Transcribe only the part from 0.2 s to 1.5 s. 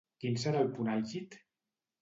Quin serà el punt àlgid?